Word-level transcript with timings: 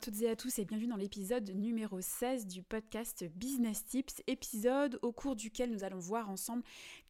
À 0.00 0.02
toutes 0.02 0.22
et 0.22 0.30
à 0.30 0.36
tous 0.36 0.58
et 0.58 0.64
bienvenue 0.64 0.88
dans 0.88 0.96
l'épisode 0.96 1.50
numéro 1.50 2.00
16 2.00 2.46
du 2.46 2.62
podcast 2.62 3.22
Business 3.36 3.84
Tips, 3.84 4.22
épisode 4.28 4.98
au 5.02 5.12
cours 5.12 5.36
duquel 5.36 5.70
nous 5.70 5.84
allons 5.84 5.98
voir 5.98 6.30
ensemble 6.30 6.62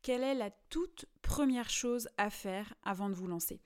quelle 0.03 0.23
est 0.23 0.35
la 0.35 0.51
toute 0.71 1.07
première 1.23 1.71
chose 1.71 2.09
à 2.17 2.31
faire 2.31 2.75
avant 2.83 3.09
de 3.09 3.15
vous 3.15 3.27
lancer. 3.27 3.61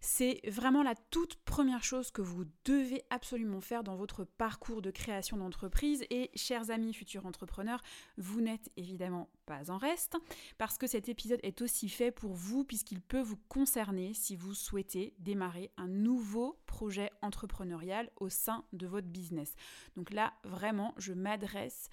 C'est 0.00 0.40
vraiment 0.48 0.82
la 0.82 0.94
toute 1.10 1.36
première 1.36 1.84
chose 1.84 2.10
que 2.10 2.22
vous 2.22 2.44
devez 2.64 3.02
absolument 3.10 3.60
faire 3.60 3.84
dans 3.84 3.96
votre 3.96 4.24
parcours 4.24 4.80
de 4.80 4.90
création 4.90 5.36
d'entreprise 5.36 6.04
et 6.10 6.30
chers 6.34 6.70
amis 6.70 6.94
futurs 6.94 7.26
entrepreneurs, 7.26 7.82
vous 8.16 8.40
n'êtes 8.40 8.70
évidemment 8.76 9.28
pas 9.44 9.70
en 9.70 9.78
reste 9.78 10.16
parce 10.56 10.78
que 10.78 10.86
cet 10.86 11.08
épisode 11.08 11.40
est 11.42 11.60
aussi 11.60 11.88
fait 11.88 12.10
pour 12.10 12.32
vous 12.32 12.64
puisqu'il 12.64 13.02
peut 13.02 13.20
vous 13.20 13.38
concerner 13.48 14.14
si 14.14 14.36
vous 14.36 14.54
souhaitez 14.54 15.14
démarrer 15.18 15.70
un 15.76 15.88
nouveau 15.88 16.58
projet 16.66 17.10
entrepreneurial 17.20 18.10
au 18.16 18.28
sein 18.28 18.64
de 18.72 18.86
votre 18.86 19.08
business. 19.08 19.54
Donc 19.96 20.10
là, 20.10 20.32
vraiment, 20.44 20.94
je 20.96 21.12
m'adresse 21.12 21.90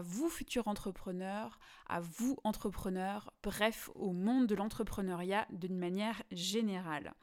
vous 0.00 0.28
futurs 0.28 0.68
entrepreneurs, 0.68 1.58
à 1.88 2.00
vous 2.00 2.36
entrepreneurs, 2.44 3.32
bref, 3.42 3.90
au 3.94 4.12
monde 4.12 4.46
de 4.46 4.54
l'entrepreneuriat 4.54 5.46
d'une 5.50 5.78
manière 5.78 6.22
générale. 6.32 7.14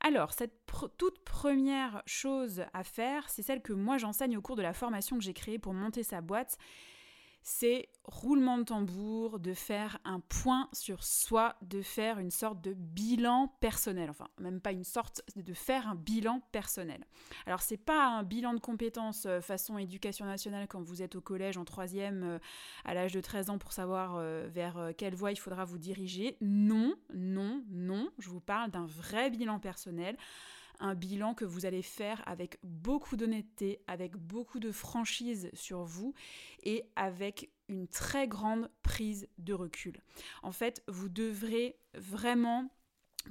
Alors, 0.00 0.32
cette 0.32 0.54
toute 0.96 1.24
première 1.24 2.02
chose 2.06 2.62
à 2.72 2.84
faire, 2.84 3.28
c'est 3.28 3.42
celle 3.42 3.62
que 3.62 3.72
moi 3.72 3.98
j'enseigne 3.98 4.36
au 4.36 4.42
cours 4.42 4.56
de 4.56 4.62
la 4.62 4.72
formation 4.72 5.16
que 5.18 5.24
j'ai 5.24 5.34
créée 5.34 5.58
pour 5.58 5.74
monter 5.74 6.04
sa 6.04 6.20
boîte 6.20 6.56
c'est 7.48 7.88
roulement 8.04 8.58
de 8.58 8.64
tambour, 8.64 9.38
de 9.40 9.54
faire 9.54 9.98
un 10.04 10.20
point 10.20 10.68
sur 10.74 11.02
soi, 11.02 11.56
de 11.62 11.80
faire 11.80 12.18
une 12.18 12.30
sorte 12.30 12.60
de 12.60 12.74
bilan 12.74 13.56
personnel. 13.60 14.10
Enfin, 14.10 14.28
même 14.38 14.60
pas 14.60 14.72
une 14.72 14.84
sorte, 14.84 15.22
de 15.34 15.54
faire 15.54 15.88
un 15.88 15.94
bilan 15.94 16.42
personnel. 16.52 17.06
Alors, 17.46 17.62
c'est 17.62 17.78
pas 17.78 18.06
un 18.06 18.22
bilan 18.22 18.52
de 18.52 18.60
compétences 18.60 19.24
euh, 19.24 19.40
façon 19.40 19.78
éducation 19.78 20.26
nationale 20.26 20.68
quand 20.68 20.82
vous 20.82 21.00
êtes 21.00 21.16
au 21.16 21.22
collège 21.22 21.56
en 21.56 21.64
troisième 21.64 22.22
euh, 22.22 22.38
à 22.84 22.92
l'âge 22.92 23.12
de 23.12 23.20
13 23.22 23.48
ans 23.48 23.58
pour 23.58 23.72
savoir 23.72 24.16
euh, 24.16 24.46
vers 24.50 24.90
quelle 24.98 25.14
voie 25.14 25.32
il 25.32 25.38
faudra 25.38 25.64
vous 25.64 25.78
diriger. 25.78 26.36
Non, 26.42 26.96
non, 27.14 27.64
non. 27.70 28.10
Je 28.18 28.28
vous 28.28 28.40
parle 28.40 28.70
d'un 28.70 28.86
vrai 28.86 29.30
bilan 29.30 29.58
personnel 29.58 30.18
un 30.80 30.94
bilan 30.94 31.34
que 31.34 31.44
vous 31.44 31.66
allez 31.66 31.82
faire 31.82 32.22
avec 32.26 32.58
beaucoup 32.62 33.16
d'honnêteté, 33.16 33.80
avec 33.86 34.16
beaucoup 34.16 34.60
de 34.60 34.72
franchise 34.72 35.50
sur 35.52 35.84
vous 35.84 36.14
et 36.62 36.84
avec 36.96 37.50
une 37.68 37.88
très 37.88 38.28
grande 38.28 38.70
prise 38.82 39.28
de 39.38 39.52
recul. 39.52 40.00
En 40.42 40.52
fait, 40.52 40.82
vous 40.88 41.08
devrez 41.08 41.78
vraiment 41.94 42.70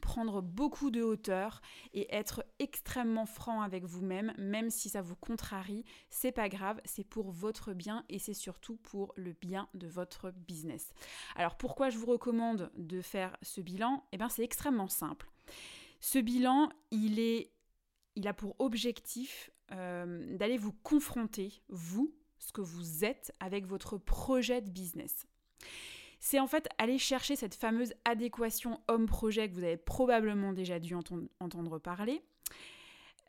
prendre 0.02 0.42
beaucoup 0.42 0.92
de 0.92 1.02
hauteur 1.02 1.62
et 1.94 2.14
être 2.14 2.46
extrêmement 2.60 3.26
franc 3.26 3.62
avec 3.62 3.84
vous-même, 3.84 4.34
même 4.38 4.70
si 4.70 4.90
ça 4.90 5.02
vous 5.02 5.16
contrarie, 5.16 5.86
c'est 6.10 6.32
pas 6.32 6.50
grave, 6.50 6.80
c'est 6.86 7.04
pour 7.04 7.32
votre 7.32 7.74
bien 7.74 8.06
et 8.10 8.20
c'est 8.20 8.34
surtout 8.34 8.78
pour 8.78 9.14
le 9.16 9.34
bien 9.34 9.70
de 9.74 9.88
votre 9.88 10.32
business. 10.32 10.94
Alors 11.36 11.58
pourquoi 11.58 11.90
je 11.90 11.98
vous 11.98 12.06
recommande 12.06 12.72
de 12.78 13.02
faire 13.02 13.38
ce 13.42 13.62
bilan? 13.62 14.04
Eh 14.12 14.18
bien 14.18 14.30
c'est 14.30 14.44
extrêmement 14.44 14.90
simple. 14.90 15.32
Ce 16.00 16.20
bilan, 16.20 16.70
il, 16.92 17.48
a 18.26 18.34
pour 18.34 18.56
objectif 18.60 19.50
euh, 19.72 20.38
d'aller 20.38 20.58
vous 20.58 20.74
confronter, 20.84 21.62
vous, 21.70 22.14
ce 22.40 22.52
que 22.52 22.62
vous 22.62 23.04
êtes, 23.04 23.34
avec 23.40 23.66
votre 23.66 23.98
projet 23.98 24.62
de 24.62 24.70
business. 24.70 25.26
C'est 26.20 26.40
en 26.40 26.48
fait 26.48 26.68
aller 26.78 26.98
chercher 26.98 27.36
cette 27.36 27.56
fameuse 27.56 27.94
adéquation 28.06 28.82
homme-projet 28.88 29.50
que 29.50 29.54
vous 29.54 29.64
avez 29.64 29.78
probablement 29.78 30.54
déjà 30.54 30.80
dû 30.80 30.96
entendre 30.96 31.80
parler. 31.80 32.24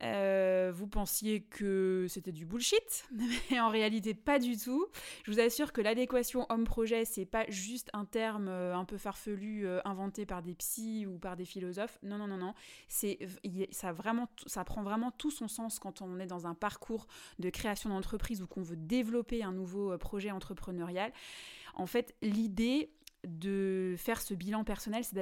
Euh, 0.02 0.70
vous 0.72 0.86
pensiez 0.86 1.40
que 1.42 2.06
c'était 2.08 2.32
du 2.32 2.46
bullshit, 2.46 3.08
mais 3.50 3.60
en 3.60 3.68
réalité 3.68 4.14
pas 4.14 4.38
du 4.38 4.56
tout. 4.56 4.86
Je 5.24 5.32
vous 5.32 5.40
assure 5.40 5.72
que 5.72 5.80
l'adéquation 5.80 6.46
homme-projet, 6.50 7.04
c'est 7.04 7.26
pas 7.26 7.44
juste 7.48 7.90
un 7.92 8.04
terme 8.04 8.48
euh, 8.48 8.76
un 8.76 8.84
peu 8.84 8.96
farfelu 8.96 9.66
euh, 9.66 9.80
inventé 9.84 10.26
par 10.26 10.42
des 10.42 10.54
psys 10.54 11.06
ou 11.06 11.18
par 11.18 11.36
des 11.36 11.44
philosophes. 11.44 11.98
Non, 12.02 12.18
non, 12.18 12.28
non, 12.28 12.38
non. 12.38 12.54
C'est, 12.86 13.18
ça, 13.70 13.92
vraiment, 13.92 14.28
ça 14.46 14.64
prend 14.64 14.82
vraiment 14.82 15.10
tout 15.10 15.30
son 15.30 15.48
sens 15.48 15.78
quand 15.78 16.00
on 16.00 16.20
est 16.20 16.26
dans 16.26 16.46
un 16.46 16.54
parcours 16.54 17.06
de 17.38 17.50
création 17.50 17.90
d'entreprise 17.90 18.42
ou 18.42 18.46
qu'on 18.46 18.62
veut 18.62 18.76
développer 18.76 19.42
un 19.42 19.52
nouveau 19.52 19.96
projet 19.98 20.30
entrepreneurial. 20.30 21.12
En 21.74 21.86
fait, 21.86 22.14
l'idée, 22.22 22.90
de 23.26 23.94
faire 23.98 24.20
ce 24.20 24.34
bilan 24.34 24.64
personnel, 24.64 25.04
c'est 25.04 25.16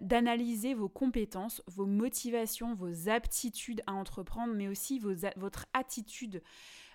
d'analyser 0.00 0.74
vos 0.74 0.88
compétences, 0.88 1.62
vos 1.66 1.86
motivations, 1.86 2.74
vos 2.74 3.08
aptitudes 3.08 3.82
à 3.86 3.92
entreprendre, 3.92 4.54
mais 4.54 4.68
aussi 4.68 4.98
votre 4.98 5.66
attitude 5.72 6.42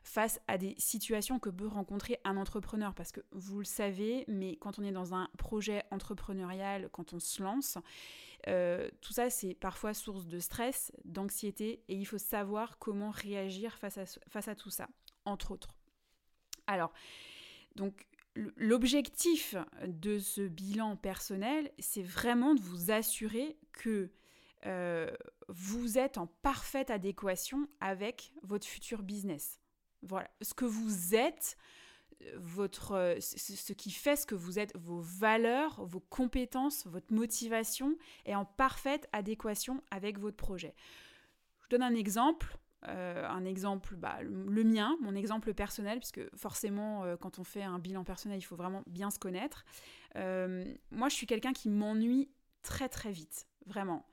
face 0.03 0.39
à 0.47 0.57
des 0.57 0.75
situations 0.79 1.39
que 1.39 1.49
peut 1.49 1.67
rencontrer 1.67 2.19
un 2.23 2.37
entrepreneur. 2.37 2.93
Parce 2.95 3.11
que 3.11 3.21
vous 3.31 3.59
le 3.59 3.65
savez, 3.65 4.25
mais 4.27 4.55
quand 4.55 4.79
on 4.79 4.83
est 4.83 4.91
dans 4.91 5.13
un 5.13 5.29
projet 5.37 5.83
entrepreneurial, 5.91 6.89
quand 6.91 7.13
on 7.13 7.19
se 7.19 7.41
lance, 7.43 7.77
euh, 8.47 8.89
tout 9.01 9.13
ça, 9.13 9.29
c'est 9.29 9.53
parfois 9.53 9.93
source 9.93 10.25
de 10.25 10.39
stress, 10.39 10.91
d'anxiété, 11.05 11.83
et 11.87 11.95
il 11.95 12.05
faut 12.05 12.17
savoir 12.17 12.79
comment 12.79 13.11
réagir 13.11 13.77
face 13.77 13.97
à, 13.97 14.05
face 14.27 14.47
à 14.47 14.55
tout 14.55 14.71
ça, 14.71 14.87
entre 15.25 15.51
autres. 15.51 15.75
Alors, 16.65 16.91
donc, 17.75 18.07
L'objectif 18.35 19.55
de 19.85 20.17
ce 20.17 20.47
bilan 20.47 20.95
personnel, 20.95 21.71
c'est 21.79 22.03
vraiment 22.03 22.55
de 22.55 22.61
vous 22.61 22.89
assurer 22.89 23.57
que 23.73 24.09
euh, 24.65 25.11
vous 25.49 25.97
êtes 25.97 26.17
en 26.17 26.27
parfaite 26.27 26.91
adéquation 26.91 27.67
avec 27.81 28.31
votre 28.43 28.65
futur 28.65 29.03
business. 29.03 29.59
Voilà, 30.01 30.29
ce 30.41 30.53
que 30.53 30.65
vous 30.65 31.13
êtes, 31.13 31.57
votre, 32.37 33.17
ce 33.19 33.73
qui 33.73 33.91
fait 33.91 34.15
ce 34.15 34.25
que 34.25 34.35
vous 34.35 34.59
êtes, 34.59 34.75
vos 34.77 35.01
valeurs, 35.01 35.83
vos 35.85 35.99
compétences, 35.99 36.87
votre 36.87 37.13
motivation 37.13 37.97
est 38.25 38.35
en 38.35 38.45
parfaite 38.45 39.09
adéquation 39.11 39.83
avec 39.91 40.19
votre 40.19 40.37
projet. 40.37 40.73
Je 41.63 41.69
donne 41.69 41.83
un 41.83 41.95
exemple. 41.95 42.57
Euh, 42.87 43.27
un 43.27 43.45
exemple, 43.45 43.95
bah, 43.95 44.19
le, 44.23 44.63
mien, 44.63 44.97
mon 45.01 45.15
exemple 45.15 45.53
personnel, 45.53 45.99
puisque 45.99 46.21
forcément, 46.35 47.03
euh, 47.03 47.15
quand 47.15 47.37
on 47.37 47.43
fait 47.43 47.63
un 47.63 47.79
bilan 47.79 48.03
personnel, 48.03 48.39
il 48.39 48.43
faut 48.43 48.55
vraiment 48.55 48.83
bien 48.87 49.11
se 49.11 49.19
connaître. 49.19 49.65
Euh, 50.15 50.63
moi, 50.89 51.09
je 51.09 51.15
suis 51.15 51.27
quelqu'un 51.27 51.53
qui 51.53 51.69
m'ennuie 51.69 52.29
très 52.63 52.89
très 52.89 53.11
vite, 53.11 53.47
vraiment. 53.67 54.05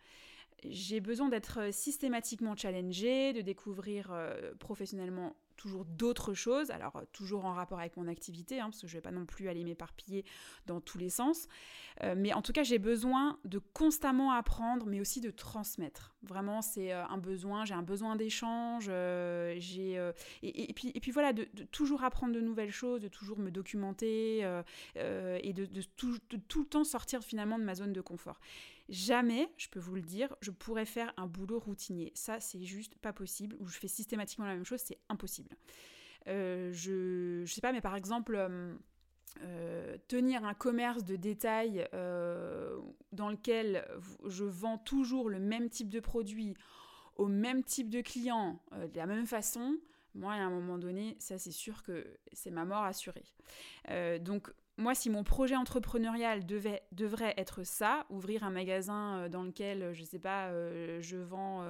J'ai 0.64 1.00
besoin 1.00 1.28
d'être 1.28 1.72
systématiquement 1.72 2.56
challengé, 2.56 3.32
de 3.32 3.40
découvrir 3.42 4.12
professionnellement 4.58 5.36
toujours 5.58 5.84
d'autres 5.84 6.32
choses, 6.32 6.70
alors 6.70 6.96
euh, 6.96 7.02
toujours 7.12 7.44
en 7.44 7.52
rapport 7.52 7.78
avec 7.78 7.96
mon 7.98 8.08
activité, 8.08 8.60
hein, 8.60 8.66
parce 8.70 8.80
que 8.80 8.86
je 8.86 8.94
vais 8.94 9.02
pas 9.02 9.10
non 9.10 9.26
plus 9.26 9.48
aller 9.48 9.64
m'éparpiller 9.64 10.24
dans 10.66 10.80
tous 10.80 10.96
les 10.96 11.10
sens. 11.10 11.48
Euh, 12.02 12.14
mais 12.16 12.32
en 12.32 12.41
tout 12.41 12.52
cas, 12.52 12.62
j'ai 12.62 12.78
besoin 12.78 13.38
de 13.44 13.58
constamment 13.58 14.32
apprendre, 14.32 14.86
mais 14.86 15.00
aussi 15.00 15.21
de 15.21 15.30
transmettre. 15.30 16.15
Vraiment, 16.22 16.62
c'est 16.62 16.92
euh, 16.92 17.04
un 17.06 17.18
besoin, 17.18 17.65
j'ai 17.66 17.74
un 17.74 17.83
besoin 17.83 18.16
d'échange, 18.16 18.86
j'ai 18.86 20.12
et, 20.42 20.72
puis, 20.72 21.10
voilà, 21.10 21.33
de, 21.33 21.44
toujours 21.72 22.04
apprendre 22.04 22.33
de 22.33 22.41
nouvelles 22.41 22.71
choses, 22.71 23.00
de 23.00 23.09
toujours 23.09 23.38
me 23.38 23.50
documenter 23.50 24.38
et 24.94 25.53
de 25.53 25.83
tout 25.97 26.60
le 26.60 26.66
temps 26.66 26.84
sortir 26.84 27.22
finalement 27.22 27.59
de 27.59 27.65
ma 27.65 27.74
zone 27.74 27.92
de 27.92 28.00
confort. 28.00 28.38
Jamais, 28.88 29.50
je 29.58 29.68
peux 29.68 29.80
vous 29.80 29.94
le 29.94 30.02
dire, 30.02 30.34
je 30.40 30.50
pourrais 30.50 30.86
faire 30.86 31.12
un 31.18 31.26
boulot 31.26 31.58
routinier. 31.58 32.10
Ça, 32.14 32.40
c'est 32.40 32.64
juste 32.64 32.96
pas 32.96 33.12
possible. 33.12 33.56
Ou 33.60 33.66
je 33.66 33.78
fais 33.78 33.88
systématiquement 33.88 34.46
la 34.46 34.54
même 34.54 34.64
chose, 34.64 34.80
c'est 34.80 34.98
impossible. 35.10 35.50
Euh, 36.26 36.72
je, 36.72 37.42
je 37.44 37.52
sais 37.52 37.60
pas, 37.60 37.72
mais 37.72 37.82
par 37.82 37.96
exemple, 37.96 38.34
euh, 38.36 38.74
euh, 39.42 39.96
tenir 40.08 40.44
un 40.44 40.54
commerce 40.54 41.04
de 41.04 41.16
détail 41.16 41.86
dans 43.12 43.28
lequel 43.28 43.86
je 44.26 44.44
vends 44.44 44.78
toujours 44.78 45.28
le 45.28 45.38
même 45.38 45.68
type 45.68 45.90
de 45.90 46.00
produit 46.00 46.54
au 47.16 47.26
même 47.26 47.64
type 47.64 47.90
de 47.90 48.00
client 48.00 48.62
de 48.72 48.96
la 48.96 49.06
même 49.06 49.26
façon, 49.26 49.76
moi, 50.14 50.32
à 50.32 50.36
un 50.36 50.50
moment 50.50 50.78
donné, 50.78 51.16
ça, 51.18 51.36
c'est 51.36 51.52
sûr 51.52 51.82
que 51.82 52.06
c'est 52.32 52.50
ma 52.50 52.64
mort 52.64 52.84
assurée. 52.84 53.24
donc, 54.20 54.50
moi, 54.78 54.95
si 54.95 55.10
mon 55.10 55.25
projet 55.25 55.57
entrepreneurial 55.57 56.47
devait, 56.47 56.83
devrait 56.92 57.34
être 57.36 57.65
ça, 57.65 58.07
ouvrir 58.10 58.45
un 58.45 58.51
magasin 58.51 59.19
euh, 59.19 59.28
dans 59.28 59.42
lequel, 59.42 59.92
je 59.92 60.03
ne 60.03 60.07
sais 60.07 60.21
pas, 60.21 60.47
euh, 60.47 61.03
je 61.03 61.16
vends 61.16 61.65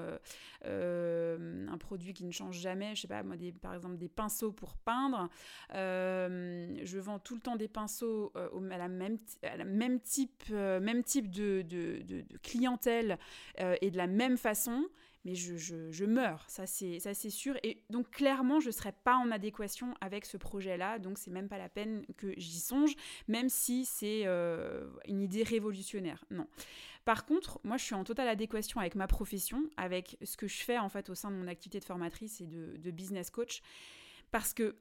euh, 0.67 1.67
un 1.67 1.79
produit 1.79 2.13
qui 2.13 2.25
ne 2.25 2.31
change 2.31 2.59
jamais, 2.59 2.95
je 2.95 3.01
sais 3.03 3.09
pas, 3.09 3.23
moi, 3.23 3.37
par 3.63 3.75
exemple, 3.75 3.97
des 3.97 4.11
pinceaux 4.11 4.53
pour 4.53 4.77
peindre, 4.77 5.31
je 5.73 6.99
vends 6.99 7.19
tout 7.19 7.35
le 7.35 7.41
temps 7.41 7.57
des 7.57 7.69
pinceaux 7.69 8.31
à, 8.35 8.79
la 8.79 8.89
même, 8.89 9.19
même 9.65 10.01
type, 10.01 10.51
même 10.51 11.03
type 11.03 11.31
de 11.31 11.65
clientèle 12.43 13.19
et 13.57 13.91
de 13.91 13.97
la 13.97 14.07
même 14.07 14.37
façon, 14.37 14.85
mais 15.29 15.35
je, 15.35 16.05
meurs, 16.05 16.45
ça 16.49 16.67
c'est 16.67 17.31
sûr. 17.31 17.57
Et 17.63 17.83
donc 17.91 18.11
clairement, 18.11 18.61
je 18.61 18.69
ne 18.69 18.73
serais 18.73 18.95
pas 19.05 19.17
en 19.17 19.31
adéquation 19.31 19.95
avec 20.01 20.25
ce 20.25 20.37
projet-là, 20.37 20.99
donc 20.99 21.19
c'est 21.19 21.31
même 21.31 21.49
pas 21.49 21.59
la 21.59 21.69
peine 21.69 22.05
que 22.17 22.33
j'y 22.39 22.61
songe, 22.61 22.95
même 23.27 23.49
si 23.49 23.85
c'est 23.85 24.23
euh, 24.25 24.89
une 25.07 25.21
idée 25.21 25.43
révolutionnaire. 25.43 26.25
Non. 26.31 26.47
Par 27.05 27.27
contre, 27.27 27.61
moi 27.63 27.77
je 27.77 27.85
suis 27.85 27.95
en 27.95 28.05
totale 28.05 28.29
adéquation 28.29 28.81
avec 28.81 28.95
ma 28.95 29.07
profession, 29.07 29.69
avec 29.77 30.17
ce 30.23 30.37
que 30.37 30.47
je 30.47 30.63
fais 30.63 30.79
en 30.79 30.89
fait 30.89 31.11
au 31.11 31.15
sein 31.15 31.31
de 31.31 31.37
mon 31.37 31.47
activité 31.47 31.79
de 31.79 31.85
formatrice 31.85 32.41
et 32.41 32.47
de, 32.47 32.77
de 32.79 32.91
business 32.91 33.31
coach, 33.31 33.61
parce 34.31 34.55
que 34.55 34.77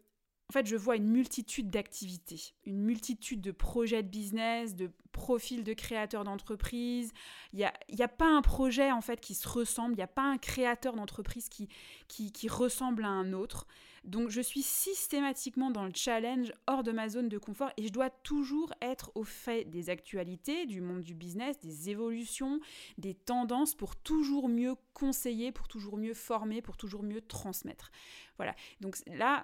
en 0.50 0.54
fait, 0.54 0.66
je 0.66 0.78
vois 0.78 0.96
une 0.96 1.10
multitude 1.10 1.70
d'activités, 1.70 2.54
une 2.66 2.82
multitude 2.82 3.42
de 3.42 3.52
projets 3.52 4.02
de 4.02 4.08
business, 4.08 4.76
de 4.76 4.90
profils 5.18 5.64
de 5.64 5.74
créateurs 5.74 6.24
d'entreprise. 6.24 7.12
Il 7.52 7.58
n'y 7.58 7.66
a, 7.66 7.74
y 7.90 8.04
a, 8.04 8.08
pas 8.08 8.30
un 8.30 8.42
projet 8.42 8.92
en 8.92 9.02
fait 9.02 9.20
qui 9.20 9.34
se 9.34 9.50
ressemble, 9.50 9.94
il 9.94 9.98
n'y 9.98 10.04
a 10.04 10.08
pas 10.08 10.24
un 10.24 10.38
créateur 10.38 10.96
d'entreprise 10.96 11.50
qui, 11.50 11.68
qui, 12.08 12.32
qui, 12.32 12.48
ressemble 12.48 13.04
à 13.04 13.10
un 13.10 13.34
autre. 13.34 13.68
Donc 14.04 14.30
je 14.30 14.40
suis 14.40 14.62
systématiquement 14.62 15.72
dans 15.72 15.84
le 15.84 15.92
challenge 15.94 16.54
hors 16.68 16.84
de 16.84 16.92
ma 16.92 17.10
zone 17.10 17.28
de 17.28 17.38
confort 17.38 17.72
et 17.76 17.88
je 17.88 17.92
dois 17.92 18.10
toujours 18.10 18.72
être 18.82 19.12
au 19.16 19.24
fait 19.24 19.66
des 19.66 19.90
actualités, 19.90 20.66
du 20.66 20.80
monde 20.80 21.02
du 21.02 21.16
business, 21.16 21.60
des 21.60 21.90
évolutions, 21.90 22.62
des 22.98 23.16
tendances 23.16 23.76
pour 23.76 23.96
toujours 23.96 24.48
mieux 24.48 24.76
conseiller, 24.94 25.52
pour 25.52 25.68
toujours 25.68 25.98
mieux 25.98 26.14
former, 26.14 26.62
pour 26.62 26.78
toujours 26.78 27.04
mieux 27.04 27.22
transmettre. 27.22 27.92
Voilà. 28.38 28.56
Donc 28.80 28.98
là, 29.08 29.44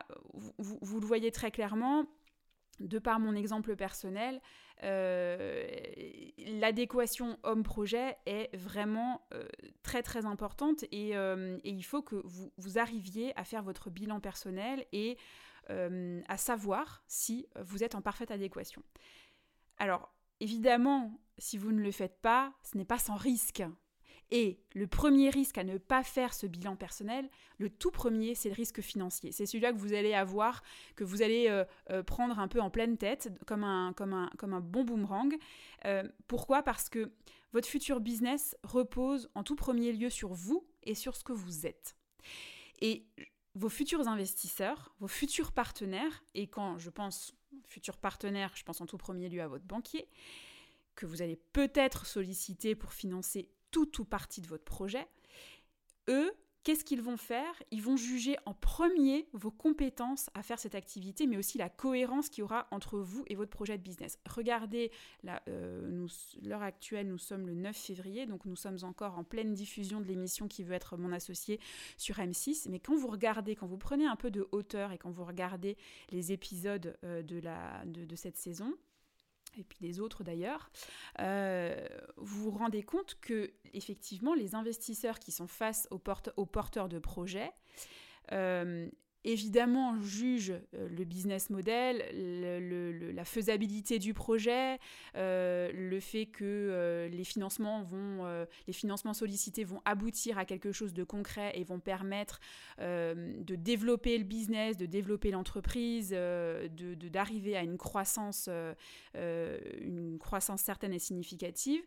vous, 0.59 0.77
vous 0.81 0.99
le 0.99 1.05
voyez 1.05 1.31
très 1.31 1.51
clairement, 1.51 2.05
de 2.79 2.99
par 2.99 3.19
mon 3.19 3.35
exemple 3.35 3.75
personnel, 3.75 4.41
euh, 4.83 5.65
l'adéquation 6.59 7.37
homme-projet 7.43 8.17
est 8.25 8.53
vraiment 8.55 9.21
euh, 9.33 9.47
très 9.81 10.03
très 10.03 10.25
importante 10.25 10.83
euh, 10.93 11.57
et, 11.63 11.69
il 11.69 11.83
faut 11.83 12.01
que 12.01 12.21
vous, 12.25 12.77
arriviez 12.77 13.37
à 13.39 13.43
faire 13.43 13.63
votre 13.63 13.89
bilan 13.89 14.19
personnel 14.19 14.85
et 14.91 15.17
à 15.69 16.35
savoir 16.35 17.05
si 17.07 17.47
vous 17.61 17.85
êtes 17.85 17.95
en 17.95 18.01
parfaite 18.01 18.31
adéquation. 18.31 18.83
Alors, 19.77 20.13
évidemment, 20.41 21.21
si 21.37 21.57
vous 21.57 21.71
ne 21.71 21.81
le 21.81 21.91
faites 21.91 22.21
pas, 22.21 22.53
ce 22.63 22.77
n'est 22.77 22.83
pas 22.83 22.99
sans 22.99 23.15
risque. 23.15 23.63
Et 24.35 24.57
le 24.73 24.87
premier 24.87 25.29
risque 25.29 25.59
à 25.59 25.63
ne 25.63 25.77
pas 25.77 26.03
faire 26.03 26.33
ce 26.33 26.47
bilan 26.47 26.75
personnel, 26.75 27.29
le 27.59 27.69
tout 27.69 27.91
premier, 27.91 28.33
c'est 28.33 28.49
le 28.49 28.55
risque 28.55 28.81
financier. 28.81 29.31
C'est 29.31 29.45
celui-là 29.45 29.71
que 29.71 29.77
vous 29.77 29.93
allez 29.93 30.15
avoir, 30.15 30.63
que 30.95 31.03
vous 31.03 31.21
allez 31.21 31.49
euh, 31.49 31.63
euh, 31.91 32.01
prendre 32.01 32.39
un 32.39 32.47
peu 32.47 32.59
en 32.59 32.71
pleine 32.71 32.97
tête, 32.97 33.31
comme 33.45 33.63
un, 33.63 33.93
comme 33.93 34.11
un, 34.11 34.31
comme 34.39 34.55
un 34.55 34.59
bon 34.59 34.85
boomerang. 34.85 35.37
Euh, 35.85 36.09
pourquoi? 36.25 36.63
Parce 36.63 36.89
que 36.89 37.11
votre 37.51 37.67
futur 37.67 37.99
business 37.99 38.57
repose 38.63 39.29
en 39.35 39.43
tout 39.43 39.55
premier 39.55 39.93
lieu 39.93 40.09
sur 40.09 40.33
vous 40.33 40.65
et 40.81 40.95
sur 40.95 41.15
ce 41.15 41.23
que 41.23 41.31
vous 41.31 41.67
êtes. 41.67 41.95
Et 42.81 43.05
vos 43.53 43.69
futurs 43.69 44.07
investisseurs, 44.07 44.95
vos 44.99 45.07
futurs 45.07 45.51
partenaires, 45.51 46.23
et 46.33 46.47
quand 46.47 46.79
je 46.79 46.89
pense 46.89 47.35
futurs 47.67 47.97
partenaires, 47.97 48.53
je 48.55 48.63
pense 48.63 48.81
en 48.81 48.87
tout 48.87 48.97
premier 48.97 49.29
lieu 49.29 49.43
à 49.43 49.47
votre 49.47 49.65
banquier, 49.65 50.07
que 50.95 51.05
vous 51.05 51.21
allez 51.21 51.35
peut-être 51.35 52.07
solliciter 52.07 52.73
pour 52.73 52.93
financer 52.93 53.51
tout 53.73 53.99
ou 53.99 54.05
partie 54.05 54.39
de 54.39 54.47
votre 54.47 54.63
projet, 54.63 55.05
eux, 56.07 56.31
qu'est-ce 56.63 56.85
qu'ils 56.85 57.01
vont 57.01 57.17
faire? 57.17 57.61
Ils 57.71 57.81
vont 57.81 57.97
juger 57.97 58.37
en 58.45 58.53
premier 58.53 59.27
vos 59.33 59.51
compétences 59.51 60.29
à 60.35 60.43
faire 60.43 60.59
cette 60.59 60.75
activité, 60.75 61.27
mais 61.27 61.37
aussi 61.37 61.57
la 61.57 61.69
cohérence 61.69 62.29
qu'il 62.29 62.41
y 62.41 62.43
aura 62.43 62.67
entre 62.71 62.99
vous 62.99 63.23
et 63.27 63.35
votre 63.35 63.49
projet 63.49 63.77
de 63.77 63.83
business. 63.83 64.19
Regardez, 64.29 64.91
euh, 65.49 66.07
l'heure 66.41 66.61
actuelle, 66.61 67.07
nous 67.07 67.17
sommes 67.17 67.47
le 67.47 67.55
9 67.55 67.75
février, 67.75 68.25
donc 68.27 68.45
nous 68.45 68.55
sommes 68.55 68.77
encore 68.83 69.17
en 69.17 69.23
pleine 69.23 69.53
diffusion 69.53 69.99
de 69.99 70.05
l'émission 70.05 70.47
qui 70.47 70.63
veut 70.63 70.73
être 70.73 70.95
mon 70.95 71.11
associé 71.11 71.59
sur 71.97 72.17
M6. 72.17 72.69
Mais 72.69 72.79
quand 72.79 72.95
vous 72.95 73.07
regardez, 73.07 73.55
quand 73.55 73.67
vous 73.67 73.77
prenez 73.77 74.05
un 74.05 74.15
peu 74.15 74.29
de 74.29 74.47
hauteur 74.51 74.91
et 74.91 74.99
quand 74.99 75.11
vous 75.11 75.25
regardez 75.25 75.75
les 76.11 76.31
épisodes 76.31 76.95
euh, 77.03 77.23
de, 77.23 77.39
la, 77.39 77.83
de 77.85 78.15
cette 78.15 78.37
saison, 78.37 78.73
et 79.57 79.63
puis 79.63 79.79
les 79.81 79.99
autres 79.99 80.23
d'ailleurs, 80.23 80.69
euh, 81.19 81.75
vous 82.17 82.51
vous 82.51 82.57
rendez 82.57 82.83
compte 82.83 83.17
que 83.21 83.51
effectivement 83.73 84.33
les 84.33 84.55
investisseurs 84.55 85.19
qui 85.19 85.31
sont 85.31 85.47
face 85.47 85.87
aux, 85.91 85.99
porteurs 86.45 86.89
de 86.89 86.99
projets 86.99 87.51
euh, 88.31 88.89
évidemment 89.23 89.99
juge 90.01 90.51
euh, 90.51 90.87
le 90.89 91.03
business 91.05 91.49
model, 91.49 92.03
la 93.15 93.25
faisabilité 93.25 93.99
du 93.99 94.13
projet, 94.13 94.79
euh, 95.15 95.71
le 95.73 95.99
fait 95.99 96.25
que 96.25 96.43
euh, 96.43 97.07
les, 97.09 97.23
financements 97.23 97.83
sollicités 99.13 99.63
vont 99.63 99.81
aboutir 99.85 100.37
à 100.37 100.45
quelque 100.45 100.71
chose 100.71 100.93
de 100.93 101.03
concret 101.03 101.51
et 101.55 101.63
vont 101.63 101.79
permettre 101.79 102.39
de 102.79 103.55
développer 103.55 104.17
le 104.17 104.23
business, 104.23 104.77
de 104.77 104.85
développer 104.85 105.31
l'entreprise, 105.31 106.09
de, 106.09 106.95
d'arriver 106.95 107.55
à 107.55 107.63
une 107.63 107.77
croissance, 107.77 108.49
une 109.15 110.17
croissance 110.19 110.61
certaine 110.61 110.93
et 110.93 110.99
significative. 110.99 111.81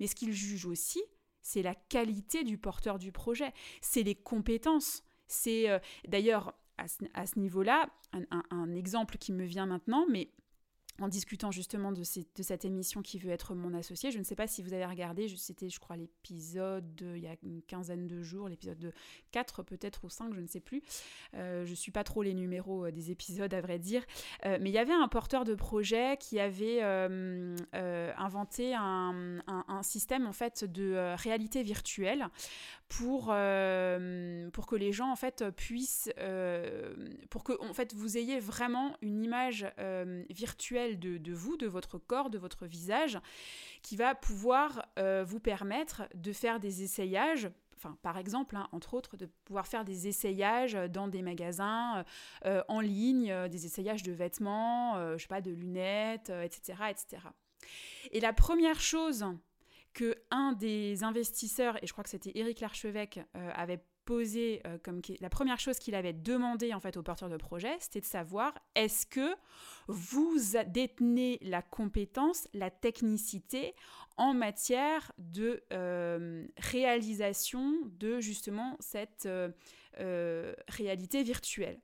Mais 0.00 0.06
ce 0.06 0.14
qu'il 0.14 0.32
juge 0.32 0.66
aussi, 0.66 1.02
c'est 1.42 1.62
la 1.62 1.74
qualité 1.74 2.44
du 2.44 2.58
porteur 2.58 2.98
du 2.98 3.12
projet, 3.12 3.52
c'est 3.80 4.02
les 4.02 4.14
compétences. 4.14 5.02
C'est 5.26 5.66
d'ailleurs 6.06 6.54
à 6.78 7.26
ce, 7.26 7.38
niveau-là, 7.38 7.88
un, 8.12 8.74
exemple 8.74 9.18
qui 9.18 9.32
me 9.32 9.44
vient 9.44 9.66
maintenant, 9.66 10.06
mais 10.08 10.30
en 11.00 11.08
discutant 11.08 11.50
justement 11.50 11.92
de, 11.92 12.02
cette 12.02 12.64
émission 12.64 13.02
qui 13.02 13.18
veut 13.18 13.30
être 13.30 13.54
mon 13.54 13.74
associé. 13.74 14.10
Je 14.10 14.18
ne 14.18 14.24
sais 14.24 14.34
pas 14.34 14.46
si 14.46 14.62
vous 14.62 14.72
avez 14.72 14.84
regardé, 14.84 15.28
c'était 15.36 15.68
je 15.68 15.78
crois 15.78 15.96
l'épisode 15.96 17.00
il 17.14 17.22
y 17.22 17.26
a 17.26 17.36
une 17.42 17.62
quinzaine 17.62 18.06
de 18.06 18.22
jours, 18.22 18.48
l'épisode 18.48 18.78
de 18.78 18.92
4 19.32 19.62
peut-être 19.62 20.04
ou 20.04 20.08
5, 20.08 20.34
je 20.34 20.40
ne 20.40 20.46
sais 20.46 20.60
plus. 20.60 20.82
Euh, 21.34 21.64
je 21.64 21.70
ne 21.70 21.76
suis 21.76 21.92
pas 21.92 22.04
trop 22.04 22.22
les 22.22 22.34
numéros 22.34 22.86
euh, 22.86 22.90
des 22.90 23.10
épisodes 23.10 23.52
à 23.52 23.60
vrai 23.60 23.78
dire. 23.78 24.04
Euh, 24.44 24.58
mais 24.60 24.70
il 24.70 24.74
y 24.74 24.78
avait 24.78 24.92
un 24.92 25.08
porteur 25.08 25.44
de 25.44 25.54
projet 25.54 26.16
qui 26.18 26.40
avait 26.40 26.82
inventé 28.16 28.74
un, 28.74 29.38
un, 29.46 29.82
système 29.82 30.26
en 30.26 30.32
fait 30.32 30.64
de 30.64 31.14
réalité 31.16 31.62
virtuelle 31.62 32.26
pour, 32.88 33.26
pour 33.26 34.66
que 34.66 34.76
les 34.76 34.92
gens 34.92 35.10
en 35.10 35.16
fait 35.16 35.44
puissent, 35.56 36.10
pour 37.30 37.44
que 37.44 37.52
en 37.62 37.72
fait 37.72 37.94
vous 37.94 38.16
ayez 38.16 38.40
vraiment 38.40 38.96
une 39.02 39.22
image 39.22 39.66
virtuelle 40.30 40.87
de, 40.96 41.32
vous, 41.32 41.56
de 41.56 41.66
votre 41.66 41.98
corps, 41.98 42.30
de 42.30 42.38
votre 42.38 42.66
visage, 42.66 43.18
qui 43.82 43.96
va 43.96 44.14
pouvoir 44.14 44.86
euh, 44.98 45.24
vous 45.26 45.40
permettre 45.40 46.02
de 46.14 46.32
faire 46.32 46.60
des 46.60 46.82
essayages 46.82 47.50
Enfin, 47.80 47.96
par 48.02 48.18
exemple, 48.18 48.56
hein, 48.56 48.68
entre 48.72 48.94
autres, 48.94 49.16
de 49.16 49.26
pouvoir 49.44 49.68
faire 49.68 49.84
des 49.84 50.08
essayages 50.08 50.72
dans 50.90 51.06
des 51.06 51.22
magasins 51.22 52.04
euh, 52.44 52.60
en 52.66 52.80
ligne, 52.80 53.30
euh, 53.30 53.46
des 53.46 53.66
essayages 53.66 54.02
de 54.02 54.10
vêtements, 54.10 54.96
sais 55.16 55.28
pas, 55.28 55.40
de 55.40 55.52
lunettes, 55.52 56.28
etc., 56.28 56.76
etc. 56.90 57.22
Et 58.10 58.18
la 58.18 58.32
première 58.32 58.80
chose 58.80 59.26
que 59.94 60.16
un 60.32 60.54
des 60.54 61.04
investisseurs, 61.04 61.80
et 61.80 61.86
je 61.86 61.92
crois 61.92 62.02
que 62.02 62.10
c'était 62.10 62.32
Éric 62.34 62.58
Larchevêque, 62.58 63.20
avait 63.34 63.80
euh, 64.10 64.78
comme 64.82 65.00
la 65.20 65.28
première 65.28 65.60
chose 65.60 65.78
qu'il 65.78 65.94
avait 65.94 66.12
demandé 66.12 66.74
en 66.74 66.80
fait 66.80 66.96
aux 66.96 67.02
porteurs 67.02 67.28
de 67.28 67.36
projet, 67.36 67.76
c'était 67.80 68.00
de 68.00 68.06
savoir 68.06 68.54
est-ce 68.74 69.06
que 69.06 69.34
vous 69.86 70.36
détenez 70.66 71.38
la 71.42 71.62
compétence, 71.62 72.48
la 72.54 72.70
technicité 72.70 73.74
en 74.16 74.34
matière 74.34 75.12
de 75.18 75.62
euh, 75.72 76.46
réalisation 76.58 77.74
de 77.98 78.20
justement 78.20 78.76
cette 78.80 79.26
euh, 79.26 80.54
réalité 80.68 81.22
virtuelle. 81.22 81.80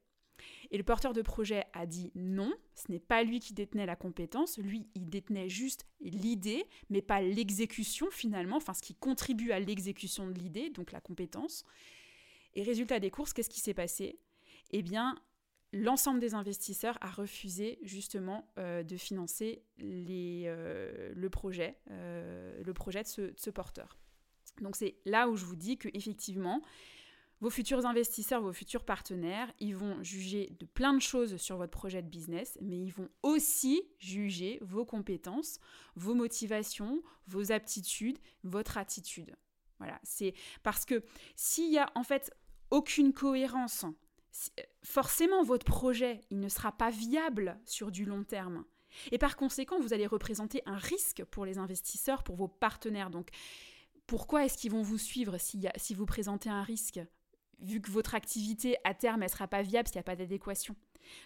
Et 0.71 0.77
le 0.77 0.83
porteur 0.83 1.13
de 1.13 1.23
projet 1.23 1.65
a 1.73 1.87
dit 1.87 2.11
non, 2.15 2.53
ce 2.75 2.91
n'est 2.91 3.01
pas 3.01 3.23
lui 3.23 3.41
qui 3.41 3.55
détenait 3.55 3.87
la 3.87 3.97
compétence, 3.97 4.59
lui, 4.59 4.89
il 4.95 5.09
détenait 5.09 5.49
juste 5.49 5.87
l'idée, 6.01 6.65
mais 6.91 7.03
pas 7.03 7.21
l'exécution 7.21 8.09
finalement, 8.11 8.57
enfin 8.57 8.75
ce 8.75 8.83
qui 8.83 8.95
contribue 8.95 9.53
à 9.53 9.61
l'exécution 9.61 10.27
de 10.27 10.33
l'idée, 10.33 10.71
donc 10.71 10.93
la 10.93 11.01
compétence. 11.01 11.65
Et 12.55 12.63
résultat 12.63 13.01
des 13.01 13.11
courses, 13.11 13.33
qu'est-ce 13.33 13.51
qui 13.51 13.61
s'est 13.61 13.75
passé? 13.75 14.19
Eh 14.71 14.83
bien, 14.83 15.17
l'ensemble 15.75 16.21
des 16.21 16.35
investisseurs 16.35 16.97
a 17.01 17.11
refusé 17.11 17.79
justement 17.83 18.49
euh, 18.59 18.83
de 18.83 18.97
financer 18.97 19.63
les, 19.79 20.45
euh, 20.47 21.13
le, 21.15 21.31
projet, 21.31 21.77
euh, 21.91 22.63
le 22.63 22.73
projet 22.73 23.03
de 23.03 23.35
ce, 23.37 23.51
porteur. 23.51 23.99
Donc 24.61 24.77
c'est 24.77 24.97
là 25.05 25.29
où 25.29 25.37
je 25.37 25.45
vous 25.45 25.57
dis 25.57 25.77
que 25.77 25.89
effectivement, 25.93 26.63
vos 27.41 27.51
futurs 27.51 27.85
investisseurs, 27.85 28.41
vos 28.41 28.53
futurs 28.53 28.85
partenaires, 28.85 29.53
ils 29.59 29.75
vont 29.75 30.01
juger 30.03 30.53
de 30.61 30.65
plein 30.65 30.95
de 30.95 31.01
choses 31.01 31.37
sur 31.39 31.57
votre 31.57 31.73
projet 31.73 32.03
de 32.03 32.09
business, 32.09 32.57
mais 32.63 32.79
ils 32.79 32.93
vont 32.93 33.09
aussi 33.23 33.83
juger 33.99 34.61
vos 34.63 34.85
compétences, 34.85 35.59
vos 35.97 36.15
motivations, 36.15 37.03
vos 37.27 37.51
aptitudes, 37.51 38.19
votre 38.45 38.79
attitude. 38.79 39.35
Voilà, 39.79 39.99
c'est 40.05 40.35
parce 40.63 40.85
que 40.85 41.03
s'il 41.35 41.73
y 41.73 41.79
a 41.79 41.91
en 41.97 42.05
fait 42.05 42.33
aucune 42.71 43.13
cohérence, 43.13 43.85
forcément 44.83 45.43
votre 45.43 45.65
projet, 45.65 46.21
il 46.31 46.41
ne 46.41 46.49
sera 46.49 46.73
pas 46.73 46.91
viable 46.91 47.59
sur 47.65 47.91
du 47.91 48.05
long 48.05 48.25
terme. 48.25 48.65
Et 49.11 49.19
par 49.19 49.37
conséquent, 49.37 49.81
vous 49.81 49.93
allez 49.93 50.07
représenter 50.07 50.63
un 50.67 50.77
risque 50.77 51.25
pour 51.25 51.45
les 51.45 51.59
investisseurs, 51.59 52.23
pour 52.23 52.37
vos 52.37 52.49
partenaires. 52.49 53.11
Donc, 53.11 53.31
pourquoi 54.07 54.45
est-ce 54.45 54.57
qu'ils 54.59 54.71
vont 54.71 54.83
vous 54.83 54.99
suivre 54.99 55.39
si, 55.39 55.67
si 55.77 55.95
vous 55.95 56.07
présentez 56.07 56.49
un 56.49 56.63
risque 56.63 57.01
vu 57.61 57.81
que 57.81 57.91
votre 57.91 58.15
activité 58.15 58.77
à 58.85 58.95
terme 58.95 59.23
elle 59.23 59.31
sera 59.31 59.49
pas 59.49 59.63
viable 59.63 59.89
s'il 59.89 59.97
n'y 59.97 60.01
a 60.01 60.05
pas 60.05 60.17
d'adéquation? 60.17 60.77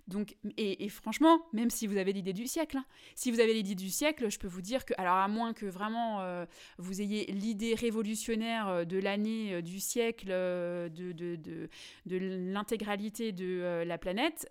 Donc, 0.07 0.37
et, 0.57 0.89
franchement, 0.89 1.41
même 1.53 1.71
si 1.71 1.87
vous 1.87 1.97
avez 1.97 2.13
l'idée 2.13 2.33
du 2.33 2.47
siècle, 2.47 2.79
hein, 2.79 2.85
si 3.15 3.31
vous 3.31 3.41
avez 3.41 3.55
l'idée 3.55 3.75
du 3.75 3.91
siècle, 3.91 4.31
je 4.31 4.39
peux 4.39 4.49
vous 4.49 4.63
dire 4.63 4.85
que, 4.85 4.95
alors 4.99 5.15
à 5.15 5.29
moins 5.29 5.53
que 5.53 5.67
vraiment 5.67 6.21
euh, 6.21 6.47
vous 6.79 7.01
ayez 7.01 7.27
l'idée 7.27 7.75
révolutionnaire 7.75 8.69
euh, 8.69 8.85
de 8.85 8.99
l'année, 8.99 9.55
euh, 9.55 9.63
du 9.63 9.81
siècle, 9.81 10.29
de, 10.29 11.13
de, 11.13 11.37
de, 11.37 12.17
l'intégralité 12.17 13.33
de 13.33 13.83
la 13.87 13.99
planète, 13.99 14.49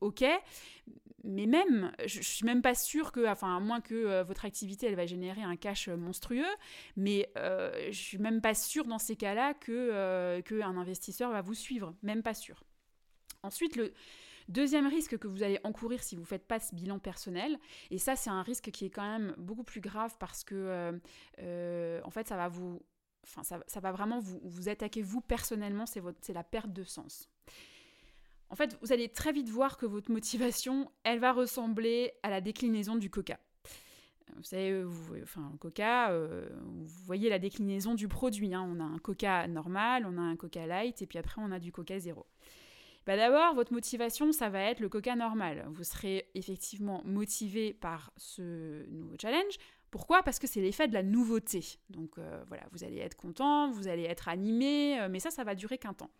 ok, 0.00 0.24
mais 1.26 1.46
même, 1.46 1.90
je, 2.04 2.18
ne 2.18 2.22
suis 2.22 2.44
même 2.44 2.60
pas 2.60 2.74
sûre 2.74 3.10
que, 3.10 3.26
enfin, 3.26 3.56
à 3.56 3.60
moins 3.60 3.80
que 3.80 4.22
votre 4.22 4.44
activité, 4.44 4.86
elle 4.86 4.94
va 4.94 5.06
générer 5.06 5.42
un 5.42 5.56
cash 5.56 5.88
monstrueux, 5.88 6.44
mais 6.96 7.30
je 7.36 7.98
suis 7.98 8.18
même 8.18 8.40
pas 8.40 8.54
sûre 8.54 8.84
dans 8.84 8.98
ces 8.98 9.16
cas-là 9.16 9.54
que 9.54 9.90
euh, 10.14 10.42
qu'un 10.42 10.76
investisseur 10.76 11.30
va 11.30 11.42
vous 11.42 11.54
suivre, 11.54 11.94
même 12.02 12.22
pas 12.22 12.34
sûre. 12.34 12.62
Ensuite, 13.44 13.76
le 13.76 13.92
deuxième 14.48 14.86
risque 14.86 15.18
que 15.18 15.28
vous 15.28 15.42
allez 15.42 15.60
encourir 15.64 16.02
si 16.02 16.16
vous 16.16 16.22
ne 16.22 16.26
faites 16.26 16.46
pas 16.46 16.58
ce 16.58 16.74
bilan 16.74 16.98
personnel, 16.98 17.58
et 17.90 17.98
ça, 17.98 18.16
c'est 18.16 18.30
un 18.30 18.42
risque 18.42 18.70
qui 18.70 18.86
est 18.86 18.90
quand 18.90 19.08
même 19.08 19.34
beaucoup 19.38 19.64
plus 19.64 19.80
grave 19.80 20.14
parce 20.18 20.44
que, 20.44 21.00
en 22.04 22.10
fait, 22.10 22.26
ça 22.26 22.36
va 22.36 22.48
vous, 22.48 22.82
enfin, 23.22 23.42
ça, 23.42 23.80
va 23.80 23.92
vraiment 23.92 24.18
vous, 24.18 24.68
attaquer 24.68 25.02
vous 25.02 25.20
personnellement, 25.20 25.84
c'est 25.86 26.32
la 26.32 26.44
perte 26.44 26.72
de 26.72 26.84
sens 26.84 27.28
en 28.50 28.56
fait, 28.56 28.78
vous 28.82 28.92
allez 28.92 29.08
très 29.08 29.32
vite 29.32 29.48
voir 29.48 29.76
que 29.76 29.84
votre 29.84 30.12
motivation, 30.12 30.88
elle 31.02 31.18
va 31.18 31.32
ressembler 31.32 32.12
à 32.22 32.30
la 32.30 32.40
déclinaison 32.40 32.94
du 32.94 33.10
coca. 33.10 33.40
Vous 34.36 34.44
savez, 34.44 34.82
vous, 34.82 35.16
enfin, 35.22 35.52
coca, 35.60 36.10
euh, 36.10 36.48
vous 36.62 37.04
voyez 37.04 37.28
la 37.28 37.40
déclinaison 37.40 37.94
du 37.94 38.06
produit. 38.06 38.54
Hein. 38.54 38.64
On 38.68 38.78
a 38.78 38.84
un 38.84 38.98
coca 38.98 39.48
normal, 39.48 40.06
on 40.06 40.16
a 40.18 40.20
un 40.20 40.36
coca 40.36 40.66
light, 40.66 41.02
et 41.02 41.06
puis 41.06 41.18
après, 41.18 41.42
on 41.42 41.50
a 41.50 41.58
du 41.58 41.72
coca 41.72 41.98
zéro. 41.98 42.26
Bah 43.06 43.16
D'abord, 43.16 43.54
votre 43.54 43.72
motivation, 43.72 44.32
ça 44.32 44.48
va 44.48 44.60
être 44.60 44.80
le 44.80 44.88
coca 44.88 45.14
normal. 45.14 45.66
Vous 45.68 45.84
serez 45.84 46.26
effectivement 46.34 47.02
motivé 47.04 47.74
par 47.74 48.12
ce 48.16 48.86
nouveau 48.90 49.14
challenge. 49.20 49.56
Pourquoi? 49.90 50.22
Parce 50.22 50.38
que 50.38 50.46
c'est 50.46 50.60
l'effet 50.60 50.88
de 50.88 50.94
la 50.94 51.02
nouveauté. 51.02 51.78
Donc 51.90 52.18
euh, 52.18 52.42
voilà, 52.48 52.64
vous 52.72 52.82
allez 52.82 52.98
être 52.98 53.16
content, 53.16 53.70
vous 53.70 53.86
allez 53.86 54.04
être 54.04 54.28
animé, 54.28 54.98
euh, 55.00 55.08
mais 55.08 55.20
ça, 55.20 55.30
ça 55.30 55.44
va 55.44 55.54
durer 55.54 55.78
qu'un 55.78 55.92
temps. 55.92 56.10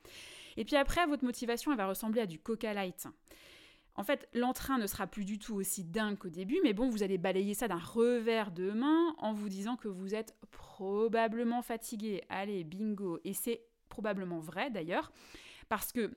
Et 0.57 0.65
puis 0.65 0.77
après, 0.77 1.07
votre 1.07 1.25
motivation, 1.25 1.73
elle 1.73 1.79
va 1.79 1.89
ressembler 1.89 2.21
à 2.21 2.27
du 2.27 2.39
Coca 2.39 2.73
Light. 2.73 3.09
En 3.97 4.03
fait, 4.03 4.29
l'entrain 4.33 4.79
ne 4.79 4.87
sera 4.87 5.07
plus 5.07 5.25
du 5.25 5.39
tout 5.39 5.55
aussi 5.55 5.85
dingue 5.85 6.19
qu'au 6.19 6.29
début, 6.29 6.59
mais 6.63 6.73
bon, 6.73 6.89
vous 6.89 7.03
allez 7.03 7.17
balayer 7.17 7.55
ça 7.55 7.69
d'un 7.69 7.79
revers 7.79 8.51
de 8.51 8.73
main 8.73 9.15
en 9.19 9.33
vous 9.33 9.49
disant 9.49 9.77
que 9.77 9.89
vous 9.89 10.15
êtes 10.15 10.37
probablement 10.51 11.63
fatigué. 11.63 12.23
Allez, 12.29 12.65
bingo. 12.65 13.21
Et 13.25 13.35
c'est 13.35 13.63
probablement 13.89 14.41
vrai 14.41 14.71
d'ailleurs, 14.71 15.13
parce 15.69 15.93
que 15.93 16.13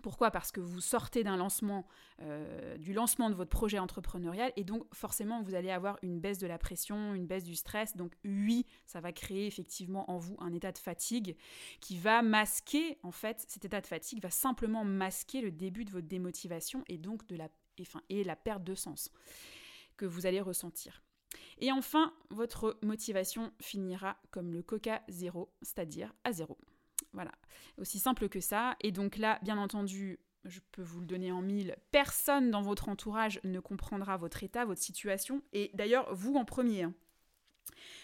pourquoi? 0.00 0.30
Parce 0.30 0.52
que 0.52 0.60
vous 0.60 0.80
sortez 0.80 1.24
d'un 1.24 1.36
lancement, 1.36 1.86
euh, 2.20 2.76
du 2.78 2.92
lancement 2.92 3.30
de 3.30 3.34
votre 3.34 3.50
projet 3.50 3.78
entrepreneurial 3.78 4.52
et 4.56 4.64
donc 4.64 4.84
forcément 4.94 5.42
vous 5.42 5.54
allez 5.54 5.70
avoir 5.70 5.98
une 6.02 6.20
baisse 6.20 6.38
de 6.38 6.46
la 6.46 6.58
pression, 6.58 7.14
une 7.14 7.26
baisse 7.26 7.44
du 7.44 7.54
stress. 7.54 7.96
Donc 7.96 8.14
oui, 8.24 8.66
ça 8.86 9.00
va 9.00 9.12
créer 9.12 9.46
effectivement 9.46 10.10
en 10.10 10.18
vous 10.18 10.36
un 10.40 10.52
état 10.52 10.72
de 10.72 10.78
fatigue 10.78 11.36
qui 11.80 11.98
va 11.98 12.22
masquer, 12.22 12.98
en 13.02 13.12
fait, 13.12 13.44
cet 13.48 13.64
état 13.64 13.80
de 13.80 13.86
fatigue 13.86 14.22
va 14.22 14.30
simplement 14.30 14.84
masquer 14.84 15.40
le 15.40 15.50
début 15.50 15.84
de 15.84 15.90
votre 15.90 16.08
démotivation 16.08 16.84
et 16.88 16.98
donc 16.98 17.26
de 17.26 17.36
la, 17.36 17.48
et 18.08 18.24
la 18.24 18.36
perte 18.36 18.64
de 18.64 18.74
sens 18.74 19.10
que 19.96 20.06
vous 20.06 20.26
allez 20.26 20.40
ressentir. 20.40 21.02
Et 21.58 21.72
enfin, 21.72 22.12
votre 22.30 22.78
motivation 22.82 23.52
finira 23.60 24.16
comme 24.30 24.52
le 24.52 24.62
coca 24.62 25.02
zéro, 25.08 25.52
c'est-à-dire 25.62 26.12
à 26.24 26.32
zéro. 26.32 26.58
Voilà, 27.12 27.32
aussi 27.78 27.98
simple 27.98 28.28
que 28.28 28.40
ça. 28.40 28.76
Et 28.80 28.92
donc 28.92 29.16
là, 29.16 29.38
bien 29.42 29.58
entendu, 29.58 30.18
je 30.44 30.60
peux 30.72 30.82
vous 30.82 31.00
le 31.00 31.06
donner 31.06 31.32
en 31.32 31.42
mille, 31.42 31.76
personne 31.90 32.50
dans 32.50 32.62
votre 32.62 32.88
entourage 32.88 33.40
ne 33.44 33.60
comprendra 33.60 34.16
votre 34.16 34.42
état, 34.42 34.64
votre 34.64 34.80
situation, 34.80 35.42
et 35.52 35.70
d'ailleurs 35.74 36.12
vous 36.14 36.34
en 36.34 36.44
premier. 36.44 36.84
Hein. 36.84 36.94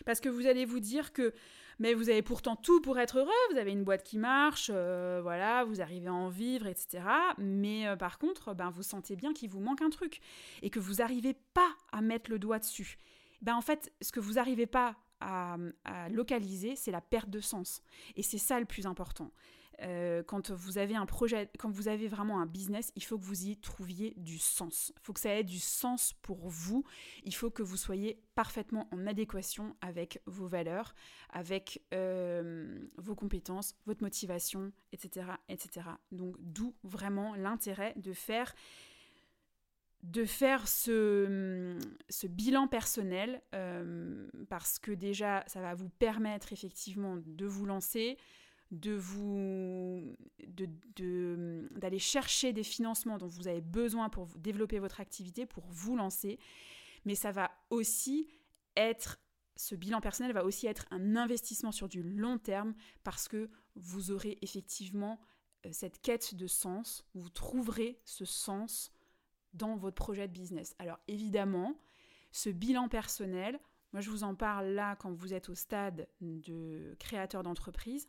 Parce 0.07 0.21
que 0.21 0.29
vous 0.29 0.47
allez 0.47 0.65
vous 0.65 0.81
dire 0.81 1.13
que 1.13 1.35
mais 1.79 1.95
vous 1.95 2.11
avez 2.11 2.23
pourtant 2.23 2.57
tout 2.57 2.81
pour 2.81 2.99
être 2.99 3.19
heureux, 3.19 3.31
vous 3.53 3.57
avez 3.57 3.71
une 3.71 3.85
boîte 3.85 4.03
qui 4.03 4.19
marche, 4.19 4.71
euh, 4.75 5.21
voilà, 5.23 5.65
vous 5.65 5.81
arrivez 5.81 6.09
à 6.09 6.13
en 6.13 6.29
vivre, 6.29 6.67
etc. 6.67 7.05
Mais 7.39 7.87
euh, 7.87 7.95
par 7.95 8.19
contre, 8.19 8.53
ben, 8.53 8.71
vous 8.71 8.83
sentez 8.83 9.15
bien 9.15 9.33
qu'il 9.33 9.49
vous 9.49 9.61
manque 9.61 9.83
un 9.83 9.91
truc 9.91 10.21
et 10.63 10.71
que 10.71 10.81
vous 10.81 10.95
n'arrivez 10.95 11.35
pas 11.55 11.71
à 11.93 12.01
mettre 12.01 12.31
le 12.31 12.41
doigt 12.41 12.59
dessus. 12.59 12.99
Ben, 13.43 13.55
en 13.55 13.61
fait, 13.61 13.93
ce 14.03 14.11
que 14.11 14.19
vous 14.19 14.35
n'arrivez 14.35 14.67
pas 14.67 14.97
à, 15.21 15.57
localiser, 16.11 16.77
c'est 16.77 16.91
la 16.91 17.01
perte 17.01 17.31
de 17.31 17.41
sens. 17.41 17.83
Et 18.17 18.23
c'est 18.23 18.39
ça 18.39 18.59
le 18.59 18.67
plus 18.67 18.87
important. 18.87 19.31
Euh, 19.83 20.25
quand 20.25 20.51
vous 20.51 20.79
avez 20.79 20.97
un 20.97 21.07
projet, 21.07 21.49
quand 21.57 21.71
vous 21.71 21.87
avez 21.87 22.09
vraiment 22.09 22.41
un 22.41 22.47
business, 22.47 22.93
il 22.97 23.05
faut 23.05 23.17
que 23.17 23.25
vous 23.25 23.45
y 23.45 23.57
trouviez 23.57 24.13
du 24.17 24.39
sens. 24.39 24.93
Il 24.97 25.01
faut 25.05 25.13
que 25.13 25.21
ça 25.21 25.33
ait 25.33 25.45
du 25.45 25.61
sens 25.61 26.15
pour 26.21 26.49
vous. 26.49 26.85
Il 27.23 27.35
faut 27.35 27.51
que 27.51 27.63
vous 27.63 27.77
soyez 27.77 28.21
parfaitement 28.35 28.89
en 28.91 29.07
adéquation 29.07 29.77
avec 29.81 30.21
vos 30.27 30.49
valeurs, 30.49 30.95
avec 31.31 31.83
euh, 31.95 32.89
vos 32.97 33.15
compétences, 33.15 33.77
votre 33.87 34.03
motivation, 34.03 34.73
etc., 34.93 35.27
etc. 35.49 35.87
Donc 36.11 36.35
d'où 36.41 36.75
vraiment 36.83 37.37
l'intérêt 37.37 37.95
de 37.97 38.13
faire 38.13 38.55
de 40.09 40.25
faire 40.25 40.67
ce, 40.69 41.77
bilan 42.27 42.67
personnel 42.67 43.43
euh, 43.55 44.27
parce 44.49 44.79
que 44.79 44.91
déjà 44.91 45.45
ça 45.47 45.61
va 45.61 45.75
vous 45.75 45.91
permettre 45.91 46.53
effectivement 46.53 47.17
de 47.19 47.47
vous 47.47 47.67
lancer, 47.67 48.17
de 48.71 48.95
vous 48.95 50.17
d'aller 50.47 51.99
chercher 51.99 52.53
des 52.53 52.63
financements 52.63 53.19
dont 53.19 53.27
vous 53.27 53.49
avez 53.49 53.61
besoin 53.61 54.09
pour 54.09 54.27
développer 54.39 54.79
votre 54.79 55.01
activité, 55.01 55.45
pour 55.45 55.65
vous 55.69 55.97
lancer, 55.97 56.39
mais 57.05 57.15
ça 57.15 57.31
va 57.31 57.51
aussi 57.71 58.29
être 58.77 59.19
ce 59.57 59.75
bilan 59.75 60.01
personnel 60.01 60.33
va 60.33 60.45
aussi 60.45 60.69
être 60.69 60.87
un 60.91 61.17
investissement 61.17 61.73
sur 61.73 61.89
du 61.89 62.03
long 62.03 62.39
terme 62.39 62.75
parce 63.03 63.27
que 63.27 63.51
vous 63.75 64.13
aurez 64.13 64.39
effectivement 64.41 65.21
euh, 65.67 65.71
cette 65.73 66.01
quête 66.01 66.37
de 66.37 66.47
sens, 66.47 67.05
vous 67.15 67.29
trouverez 67.29 68.01
ce 68.05 68.25
sens 68.25 68.93
dans 69.59 69.77
votre 69.77 69.97
projet 69.97 70.27
de 70.29 70.33
business. 70.33 70.75
Alors 70.79 70.99
évidemment, 71.09 71.79
ce 72.33 72.49
bilan 72.51 72.89
personnel, 72.89 73.59
moi 73.93 74.01
je 74.01 74.11
vous 74.11 74.25
en 74.25 74.35
parle 74.35 74.69
là 74.69 74.97
quand 74.97 75.13
vous 75.13 75.35
êtes 75.35 75.49
au 75.49 75.55
stade 75.55 76.09
de 76.21 76.95
créateur 76.99 77.43
d'entreprise, 77.43 78.09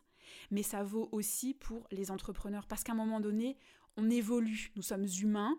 mais 0.50 0.62
ça 0.62 0.82
vaut 0.82 1.08
aussi 1.12 1.54
pour 1.54 1.86
les 1.90 2.10
entrepreneurs 2.10 2.66
parce 2.66 2.84
qu'à 2.84 2.92
un 2.92 2.96
moment 2.96 3.20
donné, 3.20 3.58
on 3.96 4.08
évolue, 4.08 4.72
nous 4.76 4.82
sommes 4.82 5.06
humains, 5.20 5.58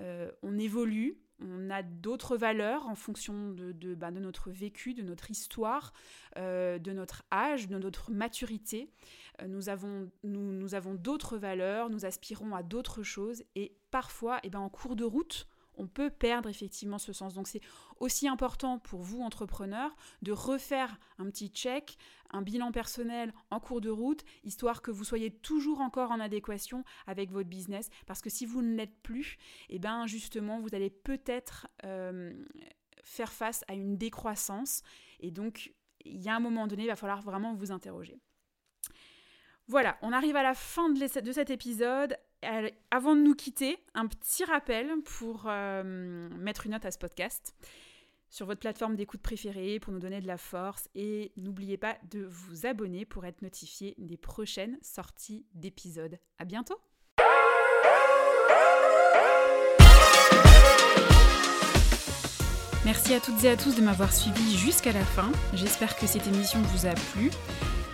euh, 0.00 0.30
on 0.42 0.58
évolue, 0.58 1.18
on 1.40 1.70
a 1.70 1.82
d'autres 1.82 2.36
valeurs 2.36 2.86
en 2.86 2.94
fonction 2.94 3.50
de, 3.50 3.72
de, 3.72 3.94
bah, 3.94 4.10
notre 4.10 4.50
vécu, 4.50 4.94
de 4.94 5.02
notre 5.02 5.30
histoire, 5.30 5.92
euh, 6.36 6.78
de 6.78 6.92
notre 6.92 7.24
âge, 7.32 7.68
de 7.68 7.78
notre 7.78 8.10
maturité. 8.10 8.90
Euh, 9.40 9.46
nous 9.46 9.68
avons, 9.68 10.10
nous, 10.22 10.52
nous 10.52 10.74
avons 10.74 10.94
d'autres 10.94 11.38
valeurs, 11.38 11.90
nous 11.90 12.04
aspirons 12.04 12.54
à 12.54 12.62
d'autres 12.62 13.02
choses 13.02 13.42
et 13.54 13.72
parfois, 13.90 14.40
eh 14.42 14.50
ben, 14.50 14.60
en 14.60 14.68
cours 14.68 14.96
de 14.96 15.04
route, 15.04 15.48
on 15.80 15.86
peut 15.86 16.10
perdre 16.10 16.48
effectivement 16.48 16.98
ce 16.98 17.12
sens. 17.12 17.34
Donc 17.34 17.48
c'est 17.48 17.62
aussi 17.98 18.28
important 18.28 18.78
pour 18.78 19.00
vous, 19.00 19.22
entrepreneurs, 19.22 19.96
de 20.22 20.32
refaire 20.32 20.98
un 21.18 21.26
petit 21.26 21.48
check, 21.48 21.96
un 22.30 22.42
bilan 22.42 22.70
personnel 22.70 23.32
en 23.50 23.60
cours 23.60 23.80
de 23.80 23.90
route, 23.90 24.22
histoire 24.44 24.82
que 24.82 24.90
vous 24.90 25.04
soyez 25.04 25.30
toujours 25.30 25.80
encore 25.80 26.10
en 26.10 26.20
adéquation 26.20 26.84
avec 27.06 27.30
votre 27.32 27.48
business. 27.48 27.88
Parce 28.06 28.20
que 28.20 28.30
si 28.30 28.46
vous 28.46 28.62
ne 28.62 28.76
l'êtes 28.76 29.00
plus, 29.02 29.38
et 29.68 29.76
eh 29.76 29.78
ben 29.78 30.06
justement, 30.06 30.60
vous 30.60 30.74
allez 30.74 30.90
peut-être 30.90 31.66
euh, 31.84 32.32
faire 33.02 33.32
face 33.32 33.64
à 33.68 33.74
une 33.74 33.96
décroissance. 33.96 34.82
Et 35.20 35.30
donc, 35.30 35.74
il 36.04 36.20
y 36.20 36.28
a 36.28 36.36
un 36.36 36.40
moment 36.40 36.66
donné, 36.66 36.84
il 36.84 36.88
va 36.88 36.96
falloir 36.96 37.22
vraiment 37.22 37.54
vous 37.54 37.72
interroger. 37.72 38.20
Voilà, 39.66 39.96
on 40.02 40.12
arrive 40.12 40.34
à 40.34 40.42
la 40.42 40.54
fin 40.54 40.90
de, 40.90 41.06
cet 41.06 41.50
épisode. 41.50 42.16
Avant 42.90 43.16
de 43.16 43.20
nous 43.20 43.34
quitter, 43.34 43.78
un 43.94 44.06
petit 44.06 44.44
rappel 44.44 44.90
pour 45.04 45.44
euh, 45.46 46.28
mettre 46.38 46.66
une 46.66 46.72
note 46.72 46.86
à 46.86 46.90
ce 46.90 46.98
podcast. 46.98 47.54
sur 48.30 48.46
votre 48.46 48.60
plateforme 48.60 48.94
d'écoute 48.94 49.20
préférée 49.20 49.80
pour 49.80 49.92
nous 49.92 49.98
donner 49.98 50.20
de 50.20 50.26
la 50.26 50.38
force 50.38 50.88
et 50.94 51.32
n'oubliez 51.36 51.76
pas 51.76 51.98
de 52.10 52.24
vous 52.24 52.64
abonner 52.64 53.04
pour 53.04 53.26
être 53.26 53.42
notifié 53.42 53.94
des 53.98 54.16
prochaines 54.16 54.78
sorties 54.82 55.44
d'épisodes. 55.54 56.18
À 56.38 56.44
bientôt. 56.44 56.80
Merci 62.84 63.14
à 63.14 63.20
toutes 63.20 63.44
et 63.44 63.50
à 63.50 63.56
tous 63.56 63.76
de 63.76 63.82
m'avoir 63.82 64.12
suivi 64.12 64.56
jusqu'à 64.56 64.92
la 64.92 65.04
fin. 65.04 65.30
J'espère 65.52 65.96
que 65.96 66.06
cette 66.06 66.26
émission 66.26 66.60
vous 66.62 66.86
a 66.86 66.94
plu. 67.12 67.30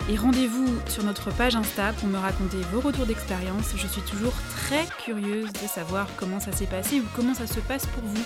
Et 0.09 0.17
rendez-vous 0.17 0.69
sur 0.89 1.03
notre 1.03 1.33
page 1.33 1.57
Insta 1.57 1.93
pour 1.95 2.09
me 2.09 2.17
raconter 2.17 2.59
vos 2.73 2.81
retours 2.81 3.07
d'expérience. 3.07 3.73
Je 3.75 3.89
suis 3.89 4.03
toujours 4.03 4.35
très 4.55 4.87
curieuse 5.05 5.53
de 5.53 5.67
savoir 5.67 6.07
comment 6.17 6.39
ça 6.39 6.53
s'est 6.53 6.67
passé 6.67 7.01
ou 7.01 7.05
comment 7.17 7.35
ça 7.35 7.49
se 7.49 7.59
passe 7.59 7.87
pour 7.87 8.05
vous. 8.05 8.25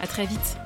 À 0.00 0.06
très 0.06 0.24
vite. 0.24 0.56